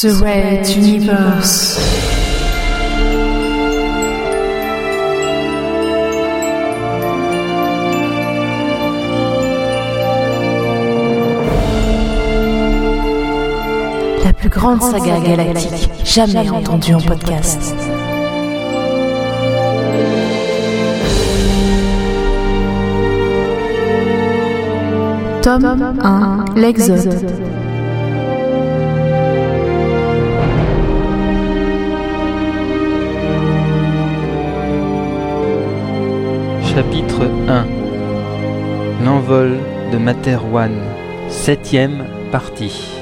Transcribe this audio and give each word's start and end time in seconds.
The 0.00 0.12
Red 0.22 0.68
Universe. 0.76 1.76
La 14.24 14.32
plus 14.34 14.48
grande 14.48 14.80
saga 14.82 15.18
galactique 15.18 15.90
jamais 16.04 16.48
entendue 16.48 16.94
en 16.94 17.00
podcast. 17.00 17.74
Tome 25.42 25.96
1 26.04 26.44
L'Exode. 26.54 27.57
Chapitre 36.78 37.28
1 37.48 37.66
L'envol 39.04 39.58
de 39.90 39.98
Materwan, 39.98 40.70
septième 41.28 42.04
partie. 42.30 42.97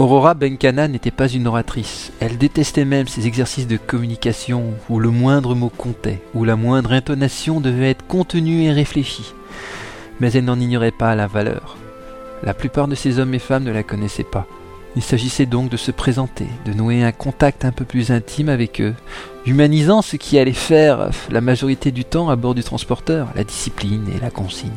Aurora 0.00 0.32
Benkana 0.32 0.88
n'était 0.88 1.10
pas 1.10 1.28
une 1.28 1.46
oratrice. 1.46 2.10
Elle 2.20 2.38
détestait 2.38 2.86
même 2.86 3.06
ces 3.06 3.26
exercices 3.26 3.66
de 3.66 3.76
communication 3.76 4.72
où 4.88 4.98
le 4.98 5.10
moindre 5.10 5.54
mot 5.54 5.68
comptait, 5.68 6.22
où 6.32 6.44
la 6.44 6.56
moindre 6.56 6.92
intonation 6.92 7.60
devait 7.60 7.90
être 7.90 8.06
contenue 8.06 8.62
et 8.62 8.72
réfléchie. 8.72 9.34
Mais 10.18 10.32
elle 10.32 10.46
n'en 10.46 10.58
ignorait 10.58 10.90
pas 10.90 11.14
la 11.14 11.26
valeur. 11.26 11.76
La 12.42 12.54
plupart 12.54 12.88
de 12.88 12.94
ces 12.94 13.18
hommes 13.18 13.34
et 13.34 13.38
femmes 13.38 13.64
ne 13.64 13.72
la 13.72 13.82
connaissaient 13.82 14.24
pas. 14.24 14.46
Il 14.96 15.02
s'agissait 15.02 15.44
donc 15.44 15.68
de 15.68 15.76
se 15.76 15.90
présenter, 15.90 16.46
de 16.64 16.72
nouer 16.72 17.04
un 17.04 17.12
contact 17.12 17.66
un 17.66 17.72
peu 17.72 17.84
plus 17.84 18.10
intime 18.10 18.48
avec 18.48 18.80
eux, 18.80 18.94
humanisant 19.44 20.00
ce 20.00 20.16
qui 20.16 20.38
allait 20.38 20.54
faire 20.54 21.10
la 21.30 21.42
majorité 21.42 21.90
du 21.90 22.06
temps 22.06 22.30
à 22.30 22.36
bord 22.36 22.54
du 22.54 22.64
transporteur, 22.64 23.28
la 23.34 23.44
discipline 23.44 24.10
et 24.16 24.20
la 24.20 24.30
consigne. 24.30 24.70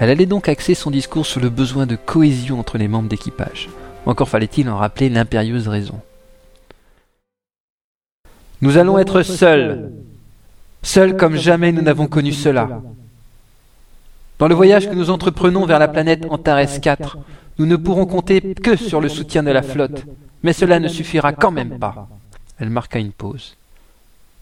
Elle 0.00 0.10
allait 0.10 0.26
donc 0.26 0.48
axer 0.48 0.74
son 0.74 0.90
discours 0.90 1.26
sur 1.26 1.40
le 1.40 1.48
besoin 1.48 1.86
de 1.86 1.94
cohésion 1.94 2.58
entre 2.58 2.76
les 2.76 2.88
membres 2.88 3.08
d'équipage. 3.08 3.68
Encore 4.06 4.28
fallait-il 4.28 4.68
en 4.68 4.76
rappeler 4.76 5.08
l'impérieuse 5.08 5.68
raison. 5.68 6.00
Nous 8.60 8.76
allons 8.78 8.98
être 8.98 9.22
seuls, 9.22 9.92
seuls 10.82 11.16
comme 11.16 11.36
jamais 11.36 11.72
nous 11.72 11.82
n'avons 11.82 12.06
connu 12.06 12.32
cela. 12.32 12.82
Dans 14.38 14.48
le 14.48 14.54
voyage 14.54 14.88
que 14.88 14.94
nous 14.94 15.10
entreprenons 15.10 15.64
vers 15.64 15.78
la 15.78 15.88
planète 15.88 16.26
Antares 16.28 16.80
4, 16.80 17.18
nous 17.58 17.66
ne 17.66 17.76
pourrons 17.76 18.06
compter 18.06 18.54
que 18.54 18.76
sur 18.76 19.00
le 19.00 19.08
soutien 19.08 19.42
de 19.42 19.50
la 19.50 19.62
flotte, 19.62 20.04
mais 20.42 20.52
cela 20.52 20.80
ne 20.80 20.88
suffira 20.88 21.32
quand 21.32 21.50
même 21.52 21.78
pas. 21.78 22.08
Elle 22.58 22.70
marqua 22.70 22.98
une 22.98 23.12
pause. 23.12 23.56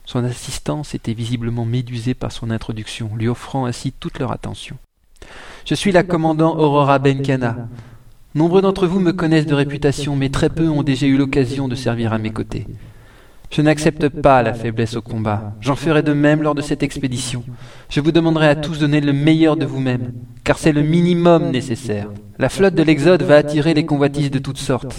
Son 0.05 0.23
assistance 0.23 0.95
était 0.95 1.13
visiblement 1.13 1.65
médusée 1.65 2.13
par 2.13 2.31
son 2.31 2.51
introduction, 2.51 3.11
lui 3.15 3.27
offrant 3.27 3.65
ainsi 3.65 3.91
toute 3.91 4.19
leur 4.19 4.31
attention. 4.31 4.77
Je 5.65 5.75
suis 5.75 5.91
la 5.91 6.03
commandant 6.03 6.57
Aurora 6.57 6.99
Benkana. 6.99 7.67
Nombreux 8.35 8.63
d'entre 8.63 8.87
vous 8.87 8.99
me 8.99 9.13
connaissent 9.13 9.45
de 9.45 9.53
réputation, 9.53 10.15
mais 10.15 10.29
très 10.29 10.49
peu 10.49 10.67
ont 10.67 10.81
déjà 10.81 11.05
eu 11.05 11.17
l'occasion 11.17 11.67
de 11.67 11.75
servir 11.75 12.13
à 12.13 12.17
mes 12.17 12.31
côtés. 12.31 12.65
Je 13.51 13.61
n'accepte 13.61 14.09
pas 14.09 14.41
la 14.41 14.55
faiblesse 14.55 14.95
au 14.95 15.03
combat. 15.03 15.53
J'en 15.61 15.75
ferai 15.75 16.01
de 16.01 16.13
même 16.13 16.41
lors 16.41 16.55
de 16.55 16.63
cette 16.63 16.81
expédition. 16.81 17.43
Je 17.89 18.01
vous 18.01 18.11
demanderai 18.11 18.47
à 18.47 18.55
tous 18.55 18.73
de 18.73 18.79
donner 18.79 19.01
le 19.01 19.13
meilleur 19.13 19.55
de 19.55 19.67
vous-même, 19.67 20.13
car 20.43 20.57
c'est 20.57 20.71
le 20.71 20.81
minimum 20.81 21.51
nécessaire. 21.51 22.09
La 22.39 22.49
flotte 22.49 22.73
de 22.73 22.81
l'Exode 22.81 23.21
va 23.21 23.35
attirer 23.35 23.75
les 23.75 23.85
convoitises 23.85 24.31
de 24.31 24.39
toutes 24.39 24.57
sortes. 24.57 24.95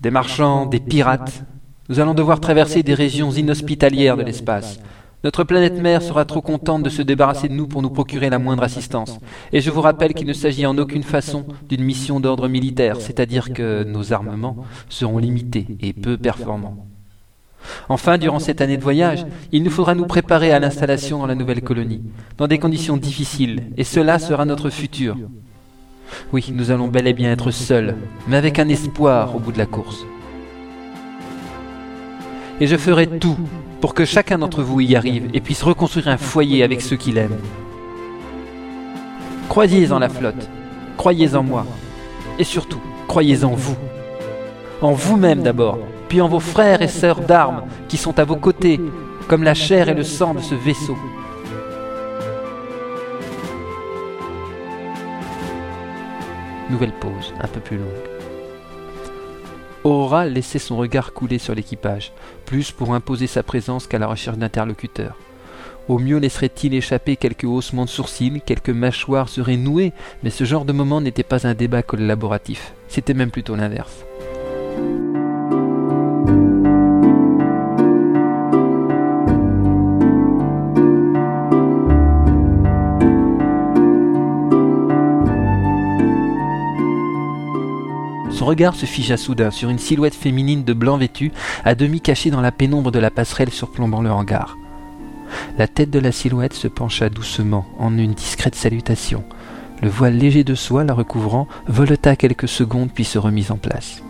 Des 0.00 0.10
marchands, 0.10 0.66
des 0.66 0.80
pirates. 0.80 1.44
Nous 1.88 2.00
allons 2.00 2.14
devoir 2.14 2.40
traverser 2.40 2.82
des 2.82 2.94
régions 2.94 3.30
inhospitalières 3.30 4.16
de 4.16 4.24
l'espace. 4.24 4.80
Notre 5.22 5.44
planète 5.44 5.78
mère 5.80 6.02
sera 6.02 6.24
trop 6.24 6.40
contente 6.40 6.82
de 6.82 6.88
se 6.88 7.02
débarrasser 7.02 7.48
de 7.48 7.54
nous 7.54 7.66
pour 7.66 7.82
nous 7.82 7.90
procurer 7.90 8.30
la 8.30 8.38
moindre 8.38 8.62
assistance. 8.62 9.18
Et 9.52 9.60
je 9.60 9.70
vous 9.70 9.82
rappelle 9.82 10.14
qu'il 10.14 10.26
ne 10.26 10.32
s'agit 10.32 10.64
en 10.64 10.78
aucune 10.78 11.02
façon 11.02 11.44
d'une 11.68 11.84
mission 11.84 12.20
d'ordre 12.20 12.48
militaire, 12.48 13.00
c'est-à-dire 13.00 13.52
que 13.52 13.84
nos 13.84 14.14
armements 14.14 14.64
seront 14.88 15.18
limités 15.18 15.66
et 15.80 15.92
peu 15.92 16.16
performants. 16.16 16.86
Enfin, 17.90 18.16
durant 18.16 18.38
cette 18.38 18.62
année 18.62 18.78
de 18.78 18.82
voyage, 18.82 19.26
il 19.52 19.62
nous 19.62 19.70
faudra 19.70 19.94
nous 19.94 20.06
préparer 20.06 20.52
à 20.52 20.58
l'installation 20.58 21.18
dans 21.18 21.26
la 21.26 21.34
nouvelle 21.34 21.60
colonie, 21.60 22.02
dans 22.38 22.48
des 22.48 22.58
conditions 22.58 22.96
difficiles, 22.96 23.64
et 23.76 23.84
cela 23.84 24.18
sera 24.18 24.46
notre 24.46 24.70
futur. 24.70 25.16
Oui, 26.32 26.50
nous 26.54 26.70
allons 26.70 26.88
bel 26.88 27.06
et 27.06 27.12
bien 27.12 27.30
être 27.30 27.50
seuls, 27.50 27.94
mais 28.26 28.36
avec 28.36 28.58
un 28.58 28.68
espoir 28.68 29.36
au 29.36 29.38
bout 29.38 29.52
de 29.52 29.58
la 29.58 29.66
course. 29.66 30.06
Et 32.60 32.66
je 32.66 32.76
ferai 32.76 33.06
tout 33.06 33.38
pour 33.80 33.94
que 33.94 34.04
chacun 34.04 34.38
d'entre 34.38 34.62
vous 34.62 34.80
y 34.80 34.94
arrive 34.94 35.30
et 35.32 35.40
puisse 35.40 35.62
reconstruire 35.62 36.08
un 36.08 36.18
foyer 36.18 36.62
avec 36.62 36.82
ceux 36.82 36.96
qu'il 36.96 37.16
aime. 37.16 37.38
Croyez 39.48 39.90
en 39.92 39.98
la 39.98 40.10
flotte, 40.10 40.48
croyez 40.98 41.34
en 41.34 41.42
moi, 41.42 41.66
et 42.38 42.44
surtout, 42.44 42.80
croyez 43.08 43.44
en 43.44 43.54
vous. 43.54 43.76
En 44.82 44.92
vous-même 44.92 45.42
d'abord, 45.42 45.78
puis 46.08 46.20
en 46.20 46.28
vos 46.28 46.40
frères 46.40 46.82
et 46.82 46.88
sœurs 46.88 47.20
d'armes 47.20 47.62
qui 47.88 47.96
sont 47.96 48.18
à 48.18 48.24
vos 48.24 48.36
côtés, 48.36 48.80
comme 49.26 49.42
la 49.42 49.54
chair 49.54 49.88
et 49.88 49.94
le 49.94 50.04
sang 50.04 50.34
de 50.34 50.40
ce 50.40 50.54
vaisseau. 50.54 50.96
Nouvelle 56.68 56.92
pause, 56.92 57.34
un 57.40 57.48
peu 57.48 57.60
plus 57.60 57.78
longue. 57.78 58.09
Aurora 59.82 60.26
laissait 60.26 60.58
son 60.58 60.76
regard 60.76 61.14
couler 61.14 61.38
sur 61.38 61.54
l'équipage, 61.54 62.12
plus 62.44 62.70
pour 62.70 62.92
imposer 62.92 63.26
sa 63.26 63.42
présence 63.42 63.86
qu'à 63.86 63.98
la 63.98 64.06
recherche 64.06 64.36
d'interlocuteurs. 64.36 65.16
Au 65.88 65.98
mieux 65.98 66.18
laisserait-il 66.18 66.74
échapper 66.74 67.16
quelques 67.16 67.44
haussements 67.44 67.86
de 67.86 67.90
sourcils, 67.90 68.42
quelques 68.44 68.68
mâchoires 68.70 69.30
seraient 69.30 69.56
nouées, 69.56 69.92
mais 70.22 70.30
ce 70.30 70.44
genre 70.44 70.66
de 70.66 70.74
moment 70.74 71.00
n'était 71.00 71.22
pas 71.22 71.46
un 71.46 71.54
débat 71.54 71.82
collaboratif, 71.82 72.74
c'était 72.88 73.14
même 73.14 73.30
plutôt 73.30 73.56
l'inverse. 73.56 74.04
Son 88.40 88.46
regard 88.46 88.74
se 88.74 88.86
figea 88.86 89.18
soudain 89.18 89.50
sur 89.50 89.68
une 89.68 89.78
silhouette 89.78 90.14
féminine 90.14 90.64
de 90.64 90.72
blanc 90.72 90.96
vêtu, 90.96 91.30
à 91.62 91.74
demi 91.74 92.00
cachée 92.00 92.30
dans 92.30 92.40
la 92.40 92.52
pénombre 92.52 92.90
de 92.90 92.98
la 92.98 93.10
passerelle 93.10 93.50
surplombant 93.50 94.00
le 94.00 94.10
hangar. 94.10 94.56
La 95.58 95.68
tête 95.68 95.90
de 95.90 95.98
la 95.98 96.10
silhouette 96.10 96.54
se 96.54 96.66
pencha 96.66 97.10
doucement 97.10 97.66
en 97.78 97.98
une 97.98 98.14
discrète 98.14 98.54
salutation. 98.54 99.24
Le 99.82 99.90
voile 99.90 100.16
léger 100.16 100.42
de 100.42 100.54
soie 100.54 100.84
la 100.84 100.94
recouvrant 100.94 101.48
voleta 101.68 102.16
quelques 102.16 102.48
secondes 102.48 102.88
puis 102.94 103.04
se 103.04 103.18
remit 103.18 103.48
en 103.50 103.58
place. 103.58 104.02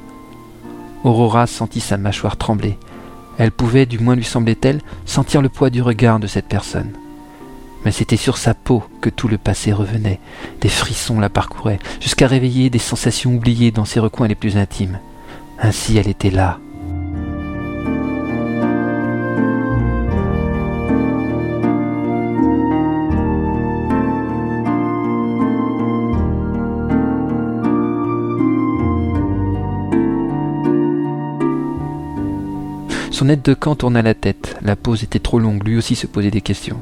Aurora 1.03 1.49
sentit 1.49 1.81
sa 1.81 1.97
mâchoire 1.97 2.37
trembler. 2.37 2.79
Elle 3.37 3.51
pouvait, 3.51 3.85
du 3.85 3.99
moins 3.99 4.15
lui 4.15 4.23
semblait-elle, 4.23 4.81
sentir 5.07 5.43
le 5.43 5.49
poids 5.49 5.71
du 5.71 5.83
regard 5.83 6.21
de 6.21 6.29
cette 6.29 6.47
personne 6.47 6.93
mais 7.85 7.93
c'était 7.93 8.17
sur 8.17 8.37
sa 8.37 8.55
peau 8.55 8.83
que 9.01 9.10
tout 9.10 9.28
le 9.28 9.39
passé 9.39 9.72
revenait. 9.72 10.21
Des 10.60 10.69
frissons 10.69 11.21
la 11.21 11.28
parcouraient, 11.28 11.78
jusqu'à 12.01 12.27
réveiller 12.27 12.71
des 12.71 12.78
sensations 12.78 13.34
oubliées 13.34 13.71
dans 13.71 13.84
ses 13.84 14.01
recoins 14.01 14.28
les 14.28 14.34
plus 14.34 14.57
intimes. 14.57 14.99
Ainsi 15.59 15.97
elle 15.97 16.09
était 16.09 16.31
là. 16.31 16.59
Son 33.10 33.28
aide 33.28 33.43
de 33.43 33.53
camp 33.53 33.75
tourna 33.75 34.01
la 34.01 34.15
tête. 34.15 34.57
La 34.63 34.77
pause 34.77 35.03
était 35.03 35.19
trop 35.19 35.39
longue, 35.39 35.63
lui 35.63 35.77
aussi 35.77 35.95
se 35.95 36.07
posait 36.07 36.31
des 36.31 36.41
questions. 36.41 36.81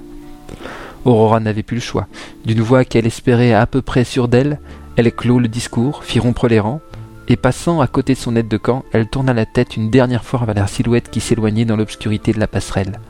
Aurora 1.05 1.41
n'avait 1.41 1.63
plus 1.63 1.77
le 1.77 1.83
choix. 1.83 2.07
D'une 2.45 2.61
voix 2.61 2.85
qu'elle 2.85 3.07
espérait 3.07 3.53
à 3.53 3.67
peu 3.67 3.83
près 3.83 4.05
sûre 4.05 4.29
d'elle, 4.29 4.61
elle 4.97 5.13
clôt 5.13 5.39
le 5.39 5.49
discours, 5.49 6.05
fit 6.05 6.19
rompre 6.19 6.49
les 6.49 6.61
rangs, 6.61 6.81
et 7.29 7.37
passant 7.37 7.81
à 7.81 7.87
côté 7.87 8.15
de 8.15 8.19
son 8.19 8.37
aide 8.37 8.49
de 8.49 8.57
camp, 8.57 8.85
elle 8.93 9.09
tourna 9.09 9.35
la 9.35 9.47
tête 9.47 9.77
une 9.77 9.91
dernière 9.91 10.25
fois 10.25 10.45
vers 10.45 10.55
la 10.55 10.67
silhouette 10.67 11.11
qui 11.11 11.21
s'éloignait 11.21 11.67
dans 11.67 11.77
l'obscurité 11.77 12.33
de 12.33 12.41
la 12.41 12.47
passerelle. 12.47 13.01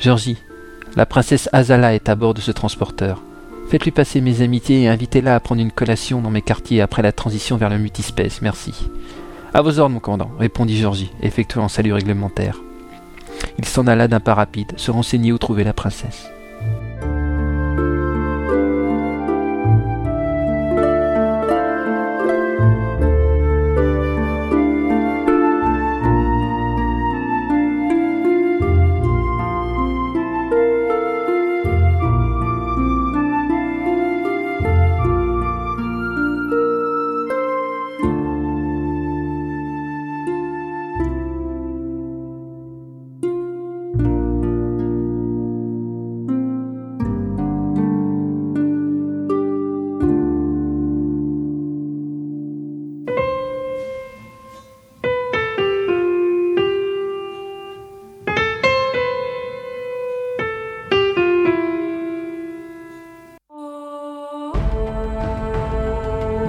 Georgie, 0.00 0.38
la 0.96 1.06
princesse 1.06 1.48
Azala 1.52 1.94
est 1.94 2.08
à 2.08 2.14
bord 2.14 2.34
de 2.34 2.40
ce 2.40 2.50
transporteur. 2.50 3.22
Faites-lui 3.68 3.90
passer 3.92 4.20
mes 4.20 4.42
amitiés 4.42 4.82
et 4.82 4.88
invitez-la 4.88 5.34
à 5.34 5.40
prendre 5.40 5.60
une 5.60 5.70
collation 5.70 6.20
dans 6.20 6.30
mes 6.30 6.42
quartiers 6.42 6.80
après 6.80 7.02
la 7.02 7.12
transition 7.12 7.56
vers 7.56 7.70
le 7.70 7.78
multispèce, 7.78 8.42
merci. 8.42 8.74
À 9.54 9.62
vos 9.62 9.78
ordres, 9.78 9.94
mon 9.94 10.00
commandant, 10.00 10.30
répondit 10.38 10.76
Georgie, 10.76 11.10
effectuant 11.22 11.64
un 11.64 11.68
salut 11.68 11.92
réglementaire. 11.92 12.60
Il 13.58 13.64
s'en 13.64 13.86
alla 13.86 14.08
d'un 14.08 14.20
pas 14.20 14.34
rapide, 14.34 14.72
se 14.76 14.90
renseigner 14.90 15.32
où 15.32 15.38
trouver 15.38 15.64
la 15.64 15.72
princesse. 15.72 16.28